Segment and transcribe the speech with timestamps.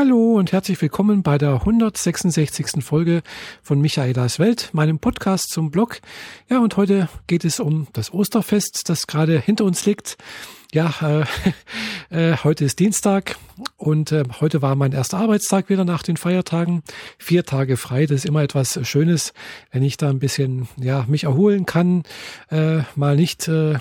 [0.00, 2.82] Hallo und herzlich willkommen bei der 166.
[2.82, 3.20] Folge
[3.62, 6.00] von Michaelas Welt, meinem Podcast zum Blog.
[6.48, 10.16] Ja, und heute geht es um das Osterfest, das gerade hinter uns liegt.
[10.72, 11.24] Ja, äh,
[12.32, 13.36] äh, heute ist Dienstag
[13.76, 16.82] und äh, heute war mein erster Arbeitstag wieder nach den Feiertagen.
[17.18, 19.32] Vier Tage frei, das ist immer etwas Schönes,
[19.72, 22.04] wenn ich da ein bisschen ja mich erholen kann,
[22.50, 23.80] äh, mal nicht äh,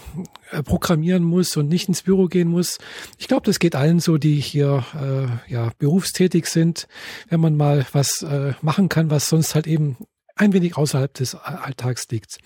[0.66, 2.80] programmieren muss und nicht ins Büro gehen muss.
[3.20, 6.88] Ich glaube, das geht allen so, die hier äh, ja berufstätig sind,
[7.30, 9.96] wenn man mal was äh, machen kann, was sonst halt eben
[10.40, 12.38] ein wenig außerhalb des Alltags liegt.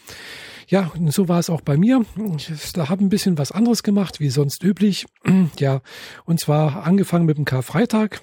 [0.67, 2.05] Ja, und so war es auch bei mir.
[2.37, 5.05] Ich habe ein bisschen was anderes gemacht, wie sonst üblich.
[5.59, 5.81] Ja,
[6.25, 8.21] und zwar angefangen mit dem Karfreitag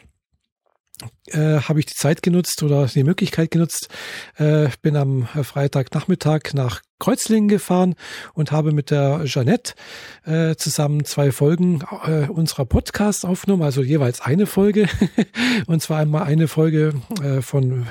[1.28, 3.88] äh, habe ich die Zeit genutzt oder die Möglichkeit genutzt.
[4.36, 7.95] Äh, bin am Freitagnachmittag nach Kreuzlingen gefahren
[8.34, 9.74] und habe mit der Jeannette
[10.24, 14.88] äh, zusammen zwei Folgen äh, unserer Podcast aufgenommen, also jeweils eine Folge.
[15.66, 17.87] und zwar einmal eine Folge äh, von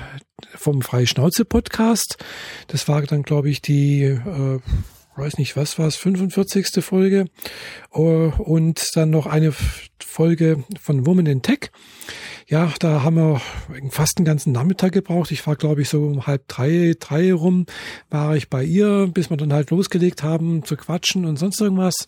[0.56, 2.18] vom Freischnauze Podcast.
[2.68, 4.60] Das war dann, glaube ich, die äh,
[5.20, 6.84] weiß nicht, was war es, 45.
[6.84, 7.26] Folge
[7.94, 9.54] uh, und dann noch eine
[10.10, 11.72] Folge von Woman in Tech.
[12.48, 13.42] Ja, da haben wir
[13.92, 15.32] fast einen ganzen Nachmittag gebraucht.
[15.32, 17.68] Ich war, glaube ich, so um halb drei, drei rum
[18.10, 22.08] war ich bei ihr, bis wir dann halt losgelegt haben zu quatschen und sonst irgendwas.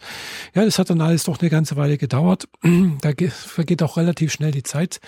[0.56, 2.48] Ja, das hat dann alles doch eine ganze Weile gedauert.
[3.02, 5.00] Da vergeht auch relativ schnell die Zeit.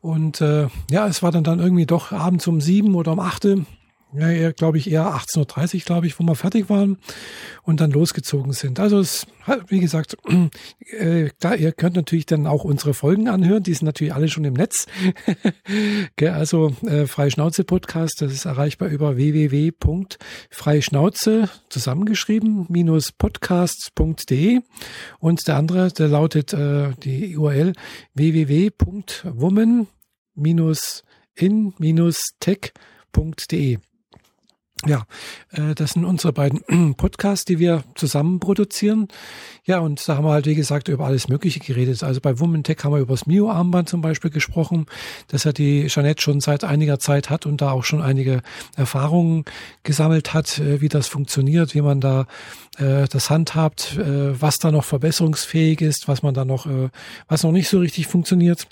[0.00, 3.66] Und äh, ja, es war dann dann irgendwie doch abends um sieben oder um achte
[4.12, 6.98] ja, glaube ich, eher 18.30 Uhr, glaube ich, wo wir fertig waren
[7.62, 8.78] und dann losgezogen sind.
[8.80, 9.26] Also es,
[9.68, 10.16] wie gesagt,
[10.98, 14.44] äh, klar, ihr könnt natürlich dann auch unsere Folgen anhören, die sind natürlich alle schon
[14.44, 14.86] im Netz.
[16.20, 24.60] also äh, Freischnauze Podcast, das ist erreichbar über www.freischnauze zusammengeschrieben minus podcasts.de
[25.18, 27.74] und der andere, der lautet äh, die URL
[28.14, 29.86] www.woman
[30.34, 33.78] minus in minus tech.de.
[34.86, 35.04] Ja,
[35.52, 39.08] äh, das sind unsere beiden Podcasts, die wir zusammen produzieren.
[39.64, 42.02] Ja, und da haben wir halt, wie gesagt, über alles Mögliche geredet.
[42.02, 44.86] Also bei Woman Tech haben wir über das Mio-Armband zum Beispiel gesprochen,
[45.28, 48.40] das ja die Jeanette schon seit einiger Zeit hat und da auch schon einige
[48.74, 49.44] Erfahrungen
[49.82, 52.26] gesammelt hat, äh, wie das funktioniert, wie man da
[52.78, 56.88] äh, das handhabt, äh, was da noch verbesserungsfähig ist, was man da noch, äh,
[57.28, 58.66] was noch nicht so richtig funktioniert.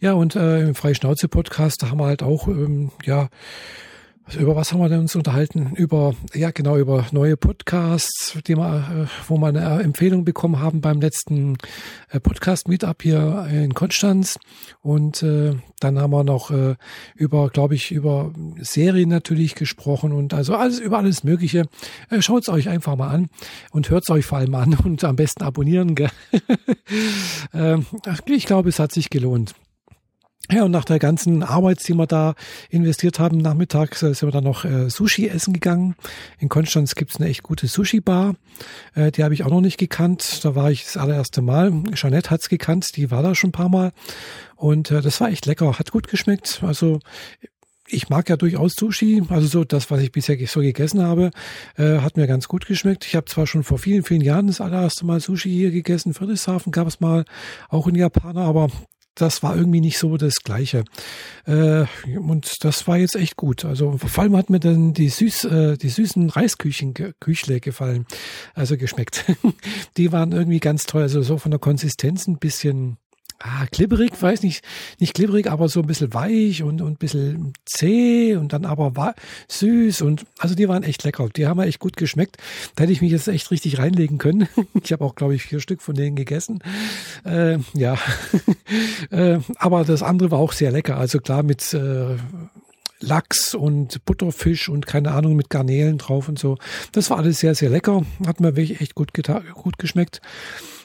[0.00, 3.28] Ja, und äh, im Freischnauze-Podcast, da haben wir halt auch, ähm, ja,
[4.30, 5.72] also über was haben wir denn uns unterhalten?
[5.74, 10.80] Über, ja genau, über neue Podcasts, die wir, äh, wo wir eine Empfehlung bekommen haben
[10.80, 11.58] beim letzten
[12.10, 14.38] äh, Podcast-Meetup hier in Konstanz.
[14.82, 16.76] Und äh, dann haben wir noch äh,
[17.16, 21.64] über, glaube ich, über Serien natürlich gesprochen und also alles über alles Mögliche.
[22.08, 23.30] Äh, Schaut es euch einfach mal an
[23.72, 25.96] und hört es euch vor allem an und am besten abonnieren.
[25.96, 26.10] Gell?
[27.52, 27.78] äh,
[28.26, 29.56] ich glaube, es hat sich gelohnt.
[30.52, 32.34] Ja, und nach der ganzen Arbeit, die wir da
[32.70, 35.94] investiert haben, nachmittags äh, sind wir dann noch äh, Sushi essen gegangen.
[36.38, 38.34] In Konstanz gibt's eine echt gute Sushi-Bar.
[38.94, 40.44] Äh, die habe ich auch noch nicht gekannt.
[40.44, 41.72] Da war ich das allererste Mal.
[41.94, 43.92] Jeanette hat's gekannt, die war da schon ein paar Mal.
[44.56, 46.62] Und äh, das war echt lecker, hat gut geschmeckt.
[46.66, 46.98] Also
[47.86, 51.30] ich mag ja durchaus Sushi, also so das, was ich bisher so gegessen habe,
[51.76, 53.04] äh, hat mir ganz gut geschmeckt.
[53.06, 56.72] Ich habe zwar schon vor vielen, vielen Jahren das allererste Mal Sushi hier gegessen, Friedrichshafen
[56.72, 57.24] gab es mal,
[57.68, 58.68] auch in Japaner, aber
[59.14, 60.84] das war irgendwie nicht so das Gleiche.
[61.46, 61.84] Äh,
[62.18, 63.64] und das war jetzt echt gut.
[63.64, 68.06] Also vor allem hat mir dann die süß, äh, die süßen Reisküchen Küchle gefallen,
[68.54, 69.24] also geschmeckt.
[69.96, 71.02] die waren irgendwie ganz toll.
[71.02, 72.98] Also so von der Konsistenz ein bisschen
[73.40, 74.62] ah, glibberig, weiß nicht,
[74.98, 79.14] nicht glibberig, aber so ein bisschen weich und, und ein bisschen zäh und dann aber
[79.48, 81.28] süß und also die waren echt lecker.
[81.34, 82.36] Die haben mir echt gut geschmeckt.
[82.76, 84.48] Da hätte ich mich jetzt echt richtig reinlegen können.
[84.82, 86.60] Ich habe auch, glaube ich, vier Stück von denen gegessen.
[87.24, 87.98] Äh, ja,
[89.10, 90.96] äh, aber das andere war auch sehr lecker.
[90.96, 92.16] Also klar mit äh,
[93.00, 96.56] Lachs und Butterfisch und keine Ahnung mit Garnelen drauf und so.
[96.92, 98.04] Das war alles sehr, sehr lecker.
[98.26, 99.10] Hat mir wirklich echt gut,
[99.54, 100.20] gut geschmeckt.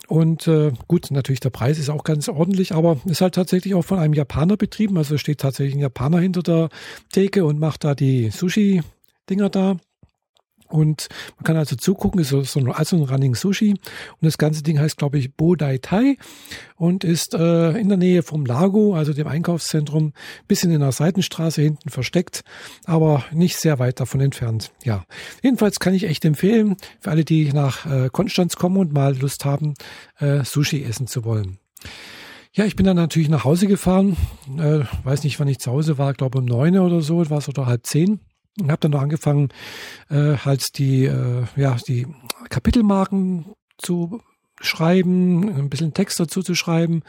[0.07, 3.83] Und äh, gut, natürlich der Preis ist auch ganz ordentlich, aber ist halt tatsächlich auch
[3.83, 4.97] von einem Japaner betrieben.
[4.97, 6.69] Also steht tatsächlich ein Japaner hinter der
[7.11, 9.77] Theke und macht da die Sushi-Dinger da.
[10.75, 11.07] Und
[11.37, 13.71] man kann also zugucken, ist so, so also ein Running Sushi.
[13.71, 16.17] Und das ganze Ding heißt, glaube ich, Bodai Tai
[16.75, 20.13] und ist äh, in der Nähe vom Lago, also dem Einkaufszentrum,
[20.47, 22.43] bisschen in der Seitenstraße hinten versteckt,
[22.85, 24.71] aber nicht sehr weit davon entfernt.
[24.83, 25.05] Ja,
[25.41, 29.45] jedenfalls kann ich echt empfehlen, für alle, die nach äh, Konstanz kommen und mal Lust
[29.45, 29.73] haben,
[30.19, 31.59] äh, Sushi essen zu wollen.
[32.53, 34.15] Ja, ich bin dann natürlich nach Hause gefahren.
[34.57, 37.49] Äh, weiß nicht, wann ich zu Hause war, glaube um neun oder so, war es
[37.49, 38.19] oder halb zehn
[38.59, 39.49] und habe dann noch angefangen,
[40.09, 42.07] äh, halt die, äh, ja, die
[42.49, 43.45] Kapitelmarken
[43.77, 44.21] zu
[44.61, 47.03] schreiben, ein bisschen Text dazu zu schreiben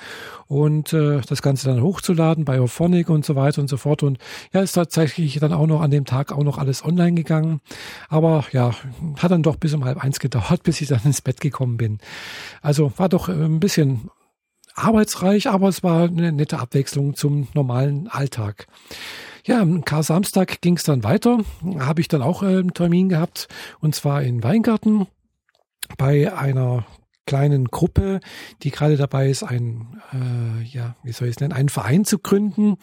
[0.48, 4.02] und äh, das Ganze dann hochzuladen bei Auphonic und so weiter und so fort.
[4.02, 4.18] Und
[4.52, 7.60] ja, ist tatsächlich dann auch noch an dem Tag auch noch alles online gegangen.
[8.08, 8.72] Aber ja,
[9.18, 11.98] hat dann doch bis um halb eins gedauert, bis ich dann ins Bett gekommen bin.
[12.62, 14.10] Also war doch ein bisschen
[14.74, 18.66] arbeitsreich, aber es war eine nette Abwechslung zum normalen Alltag.
[19.46, 21.38] Ja, am Kar-Samstag ging es dann weiter.
[21.78, 23.46] Habe ich dann auch äh, einen Termin gehabt
[23.78, 25.06] und zwar in Weingarten
[25.96, 26.84] bei einer
[27.26, 28.18] kleinen Gruppe,
[28.64, 32.18] die gerade dabei ist, ein, äh, ja, wie soll ich es nennen, einen Verein zu
[32.18, 32.76] gründen.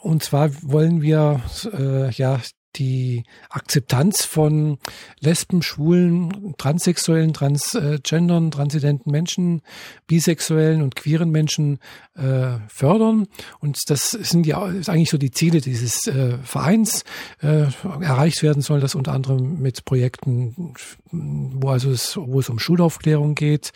[0.00, 1.42] Und zwar wollen wir
[1.74, 2.40] äh, ja
[2.76, 4.78] die Akzeptanz von
[5.20, 9.62] Lesben, Schwulen, Transsexuellen, Transgendern, transidenten Menschen,
[10.06, 11.78] bisexuellen und queeren Menschen
[12.16, 13.26] äh, fördern.
[13.60, 17.04] Und das sind ja eigentlich so die Ziele dieses äh, Vereins.
[17.40, 17.66] Äh,
[18.00, 20.74] erreicht werden soll das unter anderem mit Projekten,
[21.10, 23.72] wo also es, wo es um Schulaufklärung geht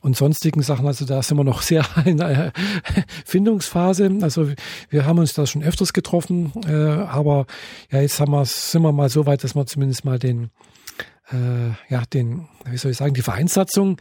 [0.00, 0.86] und sonstigen Sachen.
[0.86, 2.52] Also da sind wir noch sehr in der
[3.24, 4.10] Findungsphase.
[4.22, 4.50] Also
[4.90, 7.46] wir haben uns da schon öfters getroffen, äh, aber
[7.90, 10.50] ja, jetzt haben wir, sind wir mal so weit, dass wir zumindest mal den
[11.32, 13.98] äh, ja, den, wie soll ich sagen, die Vereinssatzung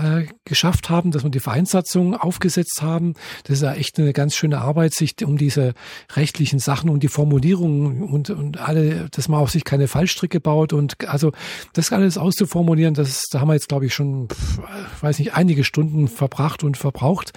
[0.00, 3.14] äh, geschafft haben, dass wir die Vereinssatzung aufgesetzt haben.
[3.44, 5.74] Das ist ja echt eine ganz schöne Arbeit, sich um diese
[6.14, 10.72] rechtlichen Sachen und die Formulierungen und, und alle, dass man auf sich keine Fallstricke baut
[10.72, 11.32] und also
[11.72, 14.60] das alles auszuformulieren, das, da haben wir jetzt, glaube ich, schon, pf,
[15.02, 17.32] weiß nicht, einige Stunden verbracht und verbraucht.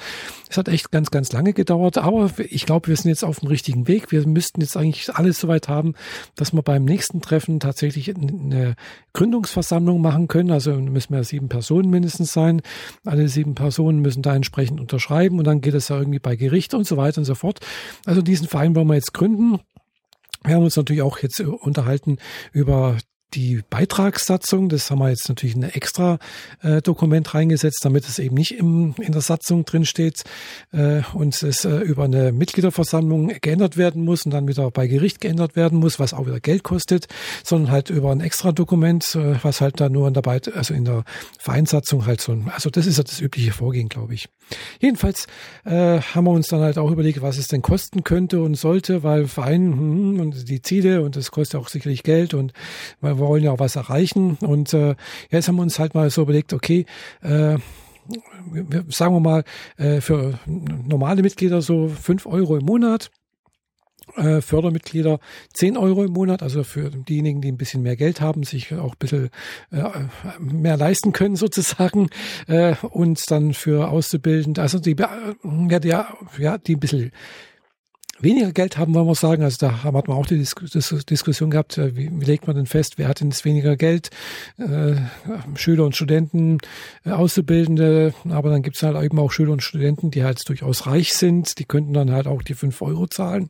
[0.54, 3.48] Es hat echt ganz, ganz lange gedauert, aber ich glaube, wir sind jetzt auf dem
[3.48, 4.12] richtigen Weg.
[4.12, 5.96] Wir müssten jetzt eigentlich alles soweit haben,
[6.36, 8.76] dass wir beim nächsten Treffen tatsächlich eine
[9.14, 10.52] Gründungsversammlung machen können.
[10.52, 12.62] Also müssen wir sieben Personen mindestens sein.
[13.04, 16.76] Alle sieben Personen müssen da entsprechend unterschreiben und dann geht es ja irgendwie bei Gericht
[16.76, 17.60] und so weiter und so fort.
[18.06, 19.60] Also diesen Verein wollen wir jetzt gründen.
[20.44, 22.18] Wir haben uns natürlich auch jetzt unterhalten
[22.52, 22.98] über
[23.34, 26.20] die Beitragssatzung, das haben wir jetzt natürlich in ein extra
[26.62, 30.24] äh, Dokument reingesetzt, damit es eben nicht im, in der Satzung drin steht
[30.72, 35.22] äh, und es äh, über eine Mitgliederversammlung geändert werden muss und dann wieder bei Gericht
[35.22, 37.08] geändert werden muss, was auch wieder Geld kostet,
[37.44, 40.74] sondern halt über ein extra Dokument, äh, was halt da nur in der, Beit also
[40.74, 41.04] in der
[41.40, 44.30] Vereinssatzung halt so, also das ist ja das übliche Vorgehen, glaube ich.
[44.80, 45.28] Jedenfalls
[45.66, 49.04] äh, haben wir uns dann halt auch überlegt, was es denn kosten könnte und sollte,
[49.04, 52.54] weil Verein hm, und die Ziele und das kostet auch sicherlich Geld und
[53.02, 54.38] weil wir wollen ja auch was erreichen.
[54.42, 54.96] Und äh,
[55.30, 56.86] jetzt haben wir uns halt mal so überlegt, okay,
[57.22, 57.58] äh,
[58.90, 59.44] sagen wir mal,
[59.78, 63.12] äh, für normale Mitglieder so fünf Euro im Monat.
[64.16, 65.20] Äh, Fördermitglieder
[65.54, 68.92] 10 Euro im Monat, also für diejenigen, die ein bisschen mehr Geld haben, sich auch
[68.92, 69.30] ein bisschen
[69.72, 69.84] äh,
[70.40, 72.10] mehr leisten können sozusagen
[72.48, 77.12] äh, und dann für Auszubildende, also die, ja, die, ja, die ein bisschen
[78.24, 79.44] weniger Geld haben, wollen wir sagen.
[79.44, 82.56] Also da hat man auch die Dis Dis Diskussion gehabt, äh, wie, wie, legt man
[82.56, 84.10] denn fest, wer hat denn das weniger Geld?
[84.58, 84.96] Äh,
[85.56, 86.58] Schüler und Studenten,
[87.06, 90.88] äh, Auszubildende, aber dann gibt es halt eben auch Schüler und Studenten, die halt durchaus
[90.88, 93.50] reich sind, die könnten dann halt auch die fünf Euro zahlen.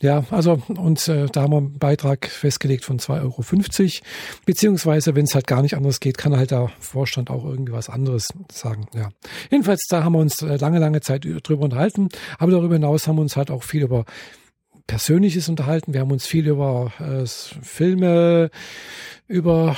[0.00, 4.04] Ja, also und äh, da haben wir einen Beitrag festgelegt von 2,50 Euro.
[4.46, 7.88] Beziehungsweise, wenn es halt gar nicht anders geht, kann halt der Vorstand auch irgendwie was
[7.88, 8.86] anderes sagen.
[8.94, 9.08] Ja.
[9.50, 12.08] Jedenfalls, da haben wir uns äh, lange, lange Zeit drüber unterhalten.
[12.38, 14.04] Aber darüber hinaus haben wir uns halt auch viel über
[14.86, 15.94] Persönliches unterhalten.
[15.94, 18.50] Wir haben uns viel über äh, Filme,
[19.28, 19.76] über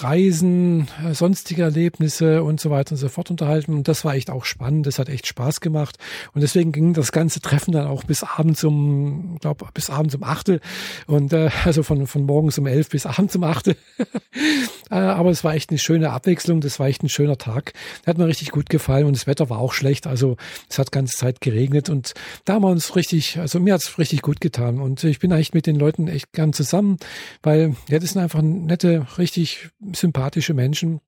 [0.00, 3.72] Reisen, äh, sonstige Erlebnisse und so weiter und so fort unterhalten.
[3.72, 4.88] Und das war echt auch spannend.
[4.88, 5.98] Das hat echt Spaß gemacht.
[6.34, 10.24] Und deswegen ging das ganze Treffen dann auch bis abends um, glaube bis abends um
[10.24, 10.60] achte
[11.06, 13.76] und äh, also von von morgens um elf bis abends um achte.
[14.90, 16.60] äh, aber es war echt eine schöne Abwechslung.
[16.60, 17.72] Das war echt ein schöner Tag.
[18.06, 20.06] Hat mir richtig gut gefallen und das Wetter war auch schlecht.
[20.06, 20.36] Also
[20.68, 22.14] es hat ganze Zeit geregnet und
[22.44, 24.80] da haben wir uns richtig, also mir hat's richtig gut getan.
[24.80, 26.96] Und ich bin eigentlich mit den Leuten echt gern zusammen,
[27.42, 31.00] weil ja, das sind einfach nette nette, richtig sympathische Menschen,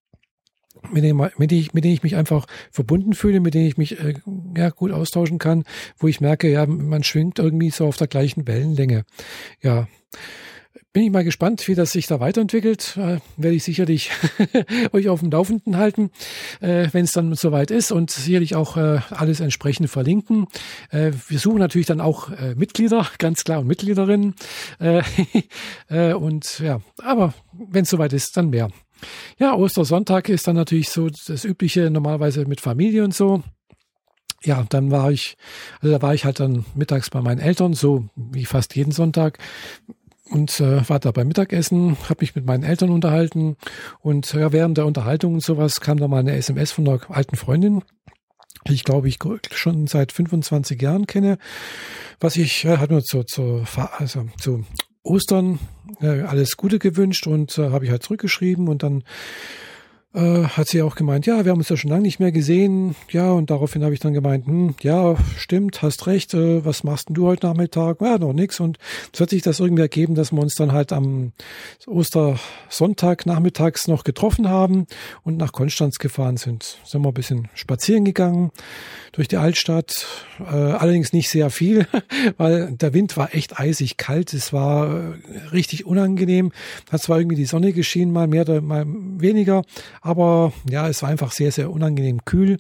[0.90, 3.76] mit denen, mit, denen ich, mit denen ich mich einfach verbunden fühle, mit denen ich
[3.76, 4.14] mich äh,
[4.56, 5.64] ja, gut austauschen kann,
[5.99, 9.04] wo ich merke, ja, man schwingt irgendwie so auf der gleichen Wellenlänge.
[9.60, 9.88] Ja.
[10.92, 12.97] Bin ich mal gespannt, wie das sich da weiterentwickelt.
[12.97, 14.11] Äh, werde ich sicherlich
[14.92, 16.11] euch auf dem Laufenden halten,
[16.61, 20.49] äh, wenn es dann soweit ist und sicherlich auch äh, alles entsprechend verlinken.
[20.90, 24.35] Äh, wir suchen natürlich dann auch äh, Mitglieder, ganz klar, und Mitgliederinnen.
[25.88, 28.70] Äh, und ja, aber wenn es soweit ist, dann mehr.
[29.38, 33.42] Ja, Ostersonntag ist dann natürlich so das Übliche, normalerweise mit Familie und so
[34.42, 35.37] ja, dann war ich,
[35.80, 39.38] also da war ich halt dann mittags bei meinen Eltern, so wie fast jeden Sonntag
[40.30, 43.56] und äh, war da beim Mittagessen, habe mich mit meinen Eltern unterhalten
[44.00, 47.37] und ja, während der Unterhaltung und sowas kam da mal eine SMS von einer alten
[47.37, 47.82] Freundin,
[48.68, 49.18] die ich glaube ich
[49.52, 51.38] schon seit 25 Jahren kenne,
[52.20, 53.64] was ich äh, hat mir zu, zu,
[53.99, 54.64] also zu
[55.02, 55.58] Ostern
[56.00, 59.02] äh, alles Gute gewünscht und äh, habe ich halt zurückgeschrieben und dann
[60.12, 62.97] äh, hat sie auch gemeint, ja, wir haben uns ja schon lange nicht mehr gesehen.
[63.11, 67.09] Ja, und daraufhin habe ich dann gemeint, hm, ja, stimmt, hast recht, äh, was machst
[67.09, 68.00] denn du heute Nachmittag?
[68.00, 68.59] Ja, noch nix.
[68.59, 68.79] Und
[69.12, 71.33] es hat sich das irgendwie ergeben, dass wir uns dann halt am
[71.87, 74.87] Ostersonntag nachmittags noch getroffen haben
[75.23, 76.79] und nach Konstanz gefahren sind.
[76.85, 78.50] Sind wir ein bisschen spazieren gegangen
[79.12, 80.07] durch die Altstadt.
[80.40, 81.87] Äh, allerdings nicht sehr viel,
[82.37, 84.33] weil der Wind war echt eisig kalt.
[84.33, 86.52] Es war äh, richtig unangenehm.
[86.90, 89.62] Hat zwar irgendwie die Sonne geschienen, mal mehr oder mal weniger,
[90.00, 92.59] aber ja, es war einfach sehr, sehr unangenehm kühl.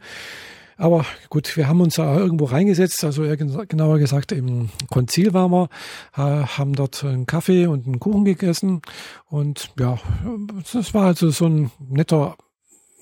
[0.76, 5.68] Aber gut, wir haben uns da irgendwo reingesetzt, also genauer gesagt im Konzil waren wir,
[6.14, 8.80] haben dort einen Kaffee und einen Kuchen gegessen
[9.26, 9.98] und ja,
[10.72, 12.36] das war also so ein netter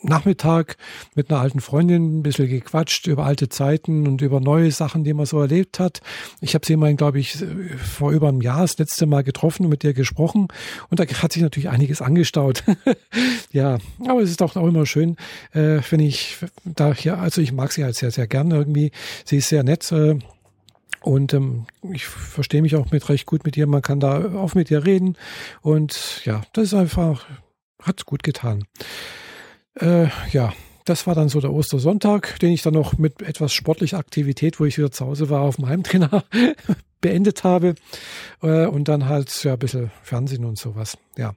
[0.02, 0.76] Nachmittag
[1.14, 5.12] mit einer alten Freundin ein bisschen gequatscht über alte Zeiten und über neue Sachen, die
[5.12, 6.00] man so erlebt hat.
[6.40, 7.38] Ich habe sie mal, glaube ich,
[7.76, 10.48] vor über einem Jahr das letzte Mal getroffen und mit ihr gesprochen
[10.90, 12.64] und da hat sich natürlich einiges angestaut.
[13.52, 15.16] ja, aber es ist auch, auch immer schön,
[15.52, 18.92] äh, wenn ich da hier, also ich mag sie halt sehr, sehr gern irgendwie.
[19.24, 19.90] Sie ist sehr nett.
[19.92, 20.18] Äh,
[21.02, 23.66] und ähm, ich verstehe mich auch mit recht gut mit ihr.
[23.66, 25.16] Man kann da auch mit ihr reden.
[25.62, 27.26] Und ja, das ist einfach,
[27.82, 28.64] hat gut getan.
[29.80, 30.52] Äh, ja,
[30.84, 34.64] das war dann so der Ostersonntag, den ich dann noch mit etwas sportlicher Aktivität, wo
[34.64, 36.24] ich wieder zu Hause war, auf dem Heimtrainer
[37.00, 37.74] beendet habe.
[38.42, 40.96] Äh, und dann halt ja ein bisschen Fernsehen und sowas.
[41.16, 41.34] Ja.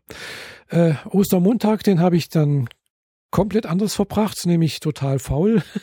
[0.70, 2.70] Äh, Ostermontag, den habe ich dann
[3.32, 5.64] komplett anders verbracht, nämlich total faul.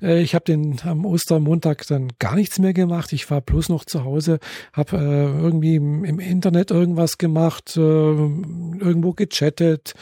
[0.00, 3.12] Äh, ich habe den am Ostermontag dann gar nichts mehr gemacht.
[3.12, 4.38] Ich war bloß noch zu Hause,
[4.72, 9.92] habe äh, irgendwie im, im, Internet irgendwas gemacht, äh, irgendwo gechattet,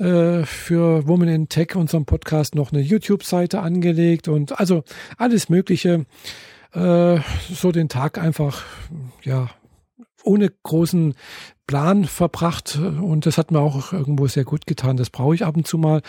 [0.00, 4.82] äh, für Woman in Tech, unserem Podcast, noch eine YouTube-Seite angelegt und also
[5.18, 6.06] alles Mögliche.
[6.72, 7.18] Äh,
[7.52, 8.62] so den Tag einfach,
[9.22, 9.50] ja,
[10.22, 11.14] ohne großen
[11.66, 14.96] Plan verbracht und das hat mir auch irgendwo sehr gut getan.
[14.96, 16.02] Das brauche ich ab und zu mal,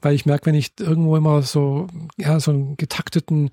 [0.00, 1.86] weil ich merke, wenn ich irgendwo immer so,
[2.16, 3.50] ja, so einen getakteten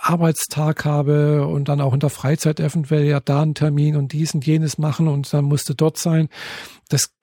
[0.00, 4.34] Arbeitstag habe und dann auch in der Freizeit eventuell ja da einen Termin und dies
[4.34, 6.28] und jenes machen und dann musste dort sein.
[6.88, 7.15] Das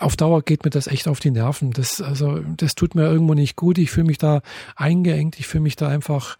[0.00, 1.72] auf Dauer geht mir das echt auf die Nerven.
[1.72, 3.78] Das, also, das tut mir irgendwo nicht gut.
[3.78, 4.42] Ich fühle mich da
[4.74, 5.38] eingeengt.
[5.38, 6.36] Ich fühle mich da einfach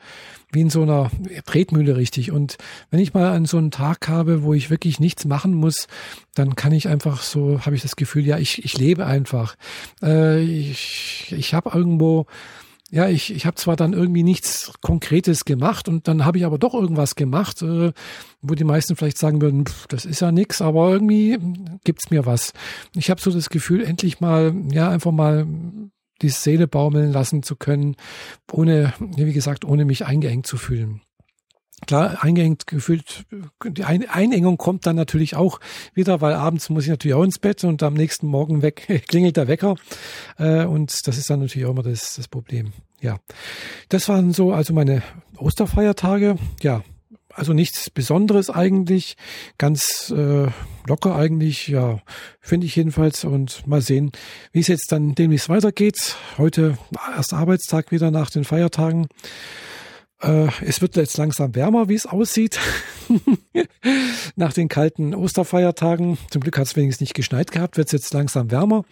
[0.53, 1.11] wie in so einer
[1.45, 2.31] Tretmühle richtig.
[2.31, 2.57] Und
[2.91, 5.89] wenn ich mal an so einen Tag habe, wo ich wirklich nichts machen muss,
[6.35, 9.57] dann kann ich einfach so, habe ich das Gefühl, ja, ich, ich lebe einfach.
[10.03, 12.27] Äh, ich ich habe irgendwo
[12.91, 16.59] ja, ich, ich habe zwar dann irgendwie nichts Konkretes gemacht und dann habe ich aber
[16.59, 17.93] doch irgendwas gemacht, äh,
[18.43, 21.39] wo die meisten vielleicht sagen würden, pff, das ist ja nix, aber irgendwie
[21.85, 22.53] gibt's mir was.
[22.95, 25.47] Ich habe so das Gefühl, endlich mal, ja, einfach mal
[26.23, 27.97] die Seele baumeln lassen zu können,
[28.53, 31.03] ohne, wie gesagt, ohne mich eingeengt zu fühlen.
[31.85, 33.27] Klar, eingeengt gefühlt,
[33.65, 35.61] die Einengung kommt dann natürlich auch
[35.93, 39.37] wieder, weil abends muss ich natürlich auch ins Bett und am nächsten Morgen weg klingelt
[39.37, 39.77] der Wecker.
[40.39, 42.73] Äh, und das ist dann natürlich auch immer das, das Problem.
[43.01, 43.19] Ja,
[43.91, 45.03] das waren so also meine
[45.37, 46.37] Osterfeiertage.
[46.63, 46.83] Ja,
[47.37, 49.17] also nichts Besonderes eigentlich,
[49.59, 50.47] ganz äh,
[50.87, 52.01] locker eigentlich, ja,
[52.41, 53.25] finde ich jedenfalls.
[53.25, 54.13] Und mal sehen,
[54.53, 56.17] wie es jetzt dann demnächst weitergeht.
[56.39, 56.79] Heute
[57.15, 59.09] erst Arbeitstag wieder nach den Feiertagen.
[60.23, 62.59] Äh, es wird jetzt langsam wärmer, wie es aussieht.
[64.37, 66.19] Nach den kalten Osterfeiertagen.
[66.31, 68.85] Zum Glück hat es wenigstens nicht geschneit gehabt, wird es jetzt langsam wärmer.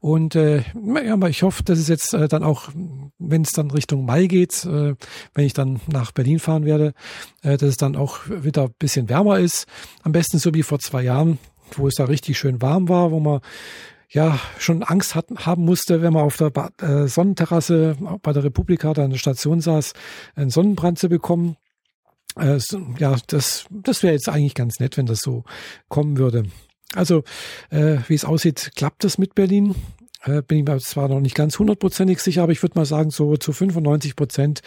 [0.00, 0.62] Und äh,
[1.04, 2.68] ja, ich hoffe, dass es jetzt äh, dann auch,
[3.18, 4.94] wenn es dann Richtung Mai geht, äh,
[5.34, 6.92] wenn ich dann nach Berlin fahren werde,
[7.42, 9.66] äh, dass es dann auch wieder ein bisschen wärmer ist.
[10.02, 11.38] Am besten so wie vor zwei Jahren,
[11.72, 13.40] wo es da richtig schön warm war, wo man
[14.08, 18.44] ja schon Angst hat, haben musste, wenn man auf der ba äh, Sonnenterrasse bei der
[18.44, 19.92] Republika da an der Station saß,
[20.34, 21.56] einen Sonnenbrand zu bekommen.
[22.38, 22.58] Äh,
[22.98, 25.44] ja, das, das wäre jetzt eigentlich ganz nett, wenn das so
[25.88, 26.44] kommen würde.
[26.94, 27.24] Also,
[27.70, 29.74] äh, wie es aussieht, klappt das mit Berlin.
[30.24, 33.10] Äh, bin ich mir zwar noch nicht ganz hundertprozentig sicher, aber ich würde mal sagen,
[33.10, 34.62] so zu 95 Prozent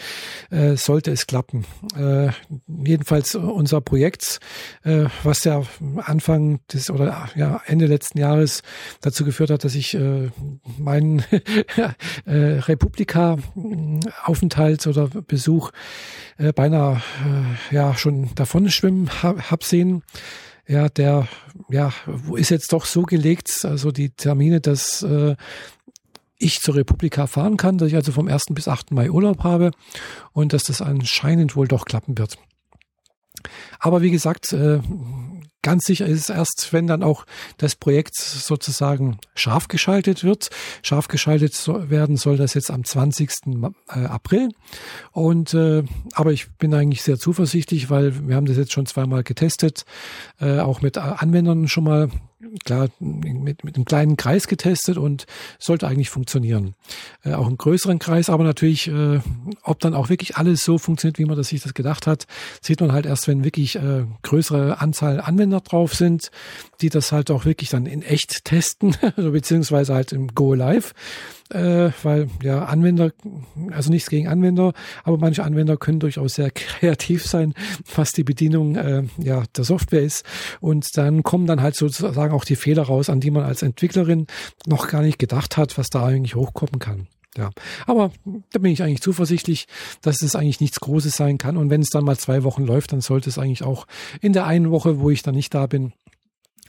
[0.51, 1.65] äh, sollte es klappen.
[1.97, 2.29] Äh,
[2.67, 4.39] jedenfalls unser Projekt,
[4.83, 5.63] äh, was ja
[5.97, 8.61] Anfang des oder ja Ende letzten Jahres
[9.01, 10.29] dazu geführt hat, dass ich äh,
[10.77, 11.19] meinen
[12.25, 15.71] äh, Republika-Aufenthalt oder Besuch
[16.37, 20.03] äh, beinahe äh, ja schon davon schwimmen hab, hab sehen
[20.69, 21.27] ja, der
[21.69, 21.91] ja,
[22.35, 25.35] ist jetzt doch so gelegt, also die Termine, dass äh,
[26.37, 28.45] ich zur Republika fahren kann, dass ich also vom 1.
[28.51, 28.91] bis 8.
[28.91, 29.71] Mai Urlaub habe
[30.31, 32.37] und dass das anscheinend wohl doch klappen wird.
[33.79, 34.79] Aber wie gesagt, äh,
[35.61, 37.25] Ganz sicher ist es erst, wenn dann auch
[37.57, 40.49] das Projekt sozusagen scharf geschaltet wird.
[40.83, 43.29] Scharf geschaltet werden soll das jetzt am 20.
[43.89, 44.49] Äh, April.
[45.11, 49.23] Und äh, aber ich bin eigentlich sehr zuversichtlich, weil wir haben das jetzt schon zweimal
[49.23, 49.83] getestet,
[50.39, 52.09] äh, auch mit Anwendern schon mal
[52.63, 55.25] klar mit, mit einem kleinen Kreis getestet und
[55.57, 56.75] sollte eigentlich funktionieren.
[57.23, 59.19] Äh, auch im größeren Kreis, aber natürlich, äh,
[59.63, 62.27] ob dann auch wirklich alles so funktioniert, wie man das sich das gedacht hat,
[62.61, 66.31] sieht man halt erst, wenn wirklich äh, größere Anzahl Anwender drauf sind,
[66.81, 70.93] die das halt auch wirklich dann in echt testen, also beziehungsweise halt im Go Live
[71.51, 73.11] äh, weil ja Anwender,
[73.71, 77.53] also nichts gegen Anwender, aber manche Anwender können durchaus sehr kreativ sein,
[77.95, 80.25] was die Bedienung äh, ja der Software ist.
[80.59, 84.27] Und dann kommen dann halt sozusagen auch die Fehler raus, an die man als Entwicklerin
[84.65, 87.07] noch gar nicht gedacht hat, was da eigentlich hochkommen kann.
[87.37, 87.51] Ja,
[87.85, 88.11] aber
[88.51, 89.67] da bin ich eigentlich zuversichtlich,
[90.01, 91.57] dass es eigentlich nichts Großes sein kann.
[91.57, 93.85] Und wenn es dann mal zwei Wochen läuft, dann sollte es eigentlich auch
[94.19, 95.93] in der einen Woche, wo ich dann nicht da bin,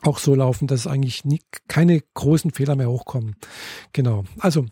[0.03, 3.37] auch so laufen, dass eigentlich nie, keine großen Fehler mehr hochkommen.
[3.93, 4.25] Genau.
[4.39, 4.67] Also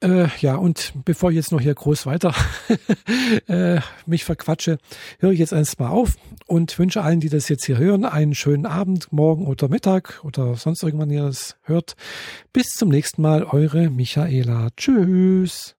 [0.00, 2.34] äh, ja, und bevor ich jetzt noch hier groß weiter
[3.48, 4.78] äh, mich verquatsche,
[5.18, 8.66] höre ich jetzt erstmal auf und wünsche allen, die das jetzt hier hören, einen schönen
[8.66, 11.96] Abend, morgen oder Mittag oder sonst irgendwann ihr das hört.
[12.52, 14.68] Bis zum nächsten Mal, eure Michaela.
[14.76, 15.74] Tschüss.